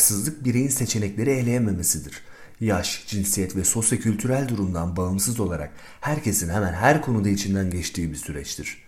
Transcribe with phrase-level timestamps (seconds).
[0.00, 2.22] Kararsızlık bireyin seçenekleri eleyememesidir.
[2.60, 8.82] Yaş, cinsiyet ve sosyokültürel durumdan bağımsız olarak herkesin hemen her konuda içinden geçtiği bir süreçtir.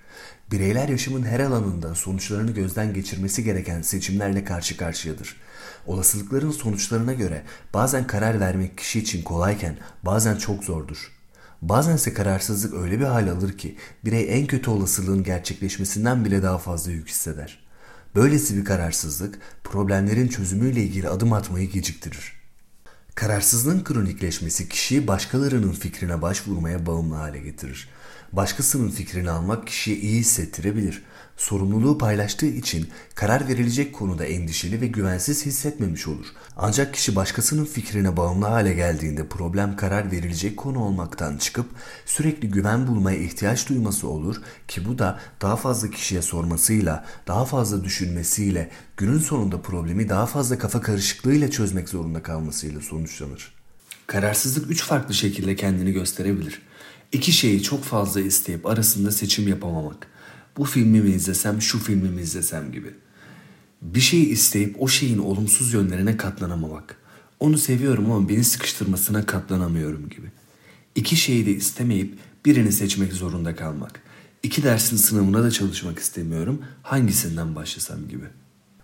[0.51, 5.37] Bireyler yaşamın her alanında sonuçlarını gözden geçirmesi gereken seçimlerle karşı karşıyadır.
[5.87, 7.43] Olasılıkların sonuçlarına göre
[7.75, 11.13] bazen karar vermek kişi için kolayken bazen çok zordur.
[11.63, 16.93] Bazense kararsızlık öyle bir hal alır ki birey en kötü olasılığın gerçekleşmesinden bile daha fazla
[16.93, 17.72] yük hisseder.
[18.15, 22.33] Böylesi bir kararsızlık problemlerin çözümüyle ilgili adım atmayı geciktirir.
[23.15, 27.89] Kararsızlığın kronikleşmesi kişiyi başkalarının fikrine başvurmaya bağımlı hale getirir.
[28.33, 31.03] Başkasının fikrini almak kişiye iyi hissettirebilir
[31.43, 36.27] sorumluluğu paylaştığı için karar verilecek konuda endişeli ve güvensiz hissetmemiş olur.
[36.57, 41.67] Ancak kişi başkasının fikrine bağımlı hale geldiğinde problem karar verilecek konu olmaktan çıkıp
[42.07, 44.37] sürekli güven bulmaya ihtiyaç duyması olur
[44.69, 50.59] ki bu da daha fazla kişiye sormasıyla, daha fazla düşünmesiyle, günün sonunda problemi daha fazla
[50.59, 53.53] kafa karışıklığıyla çözmek zorunda kalmasıyla sonuçlanır.
[54.07, 56.63] Kararsızlık üç farklı şekilde kendini gösterebilir.
[57.13, 60.13] İki şeyi çok fazla isteyip arasında seçim yapamamak
[60.57, 62.95] bu filmi mi izlesem, şu filmi mi izlesem gibi.
[63.83, 66.97] Bir şeyi isteyip o şeyin olumsuz yönlerine katlanamamak.
[67.41, 70.27] Onu seviyorum ama beni sıkıştırmasına katlanamıyorum gibi.
[70.95, 74.03] İki şeyi de istemeyip birini seçmek zorunda kalmak.
[74.43, 76.63] İki dersin sınavına da çalışmak istemiyorum.
[76.83, 78.25] Hangisinden başlasam gibi.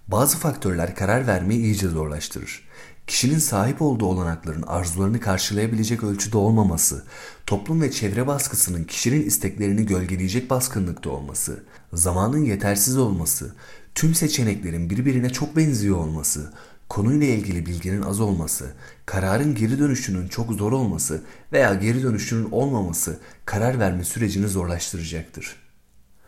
[0.09, 2.69] Bazı faktörler karar vermeyi iyice zorlaştırır
[3.09, 7.05] kişinin sahip olduğu olanakların arzularını karşılayabilecek ölçüde olmaması,
[7.47, 13.55] toplum ve çevre baskısının kişinin isteklerini gölgeleyecek baskınlıkta olması, zamanın yetersiz olması,
[13.95, 16.53] tüm seçeneklerin birbirine çok benziyor olması,
[16.89, 18.73] konuyla ilgili bilginin az olması,
[19.07, 21.23] kararın geri dönüşünün çok zor olması
[21.53, 25.68] veya geri dönüşünün olmaması karar verme sürecini zorlaştıracaktır.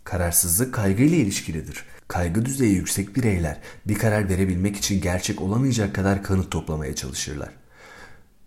[0.04, 6.50] Kararsızlık kaygıyla ilişkilidir kaygı düzeyi yüksek bireyler bir karar verebilmek için gerçek olamayacak kadar kanıt
[6.50, 7.50] toplamaya çalışırlar.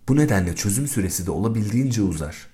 [0.07, 2.47] Bu nedenle çözüm süresi de olabildiğince uzar.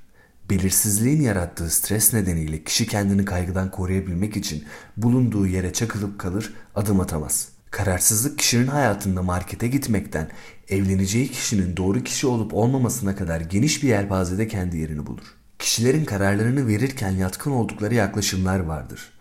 [0.49, 4.63] Belirsizliğin yarattığı stres nedeniyle kişi kendini kaygıdan koruyabilmek için
[4.97, 7.49] bulunduğu yere çakılıp kalır, adım atamaz.
[7.71, 10.29] Kararsızlık kişinin hayatında markete gitmekten
[10.69, 15.38] evleneceği kişinin doğru kişi olup olmamasına kadar geniş bir yelpazede kendi yerini bulur.
[15.69, 19.11] Kişilerin kararlarını verirken yatkın oldukları yaklaşımlar vardır.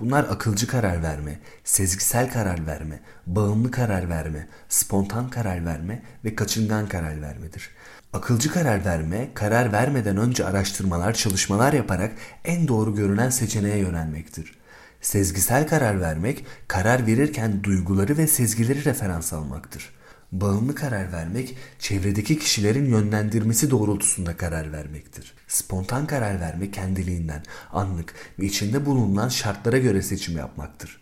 [0.00, 6.88] Bunlar akılcı karar verme, sezgisel karar verme, bağımlı karar verme, spontan karar verme ve kaçıngan
[6.88, 7.70] karar vermedir.
[8.12, 12.12] Akılcı karar verme, karar vermeden önce araştırmalar, çalışmalar yaparak
[12.44, 14.58] en doğru görünen seçeneğe yönelmektir.
[15.00, 19.97] Sezgisel karar vermek, karar verirken duyguları ve sezgileri referans almaktır.
[20.32, 25.34] Bağımlı karar vermek, çevredeki kişilerin yönlendirmesi doğrultusunda karar vermektir.
[25.48, 31.00] Spontan karar vermek kendiliğinden, anlık ve içinde bulunan şartlara göre seçim yapmaktır.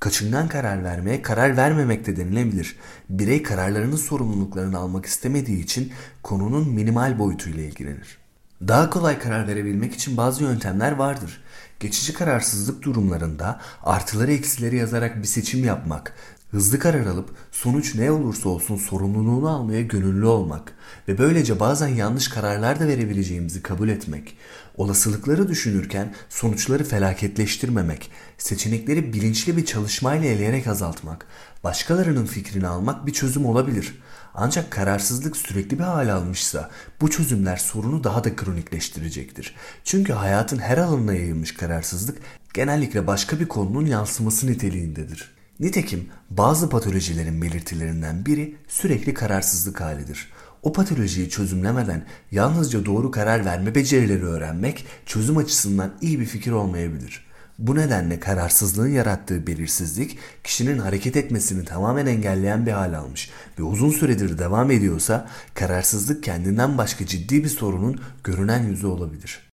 [0.00, 2.76] Kaçıngan karar vermeye karar vermemek de denilebilir.
[3.10, 8.18] Birey kararlarının sorumluluklarını almak istemediği için konunun minimal boyutuyla ilgilenir.
[8.68, 11.40] Daha kolay karar verebilmek için bazı yöntemler vardır.
[11.80, 16.14] Geçici kararsızlık durumlarında artıları eksileri yazarak bir seçim yapmak,
[16.50, 20.72] Hızlı karar alıp sonuç ne olursa olsun sorumluluğunu almaya gönüllü olmak
[21.08, 24.36] ve böylece bazen yanlış kararlar da verebileceğimizi kabul etmek,
[24.76, 31.26] olasılıkları düşünürken sonuçları felaketleştirmemek, seçenekleri bilinçli bir çalışmayla eleyerek azaltmak,
[31.64, 33.94] başkalarının fikrini almak bir çözüm olabilir.
[34.40, 39.54] Ancak kararsızlık sürekli bir hal almışsa bu çözümler sorunu daha da kronikleştirecektir.
[39.84, 42.18] Çünkü hayatın her alanına yayılmış kararsızlık
[42.54, 45.34] genellikle başka bir konunun yansıması niteliğindedir.
[45.60, 50.28] Nitekim bazı patolojilerin belirtilerinden biri sürekli kararsızlık halidir.
[50.62, 57.27] O patolojiyi çözümlemeden yalnızca doğru karar verme becerileri öğrenmek çözüm açısından iyi bir fikir olmayabilir.
[57.58, 63.90] Bu nedenle kararsızlığın yarattığı belirsizlik kişinin hareket etmesini tamamen engelleyen bir hal almış ve uzun
[63.90, 69.47] süredir devam ediyorsa kararsızlık kendinden başka ciddi bir sorunun görünen yüzü olabilir.''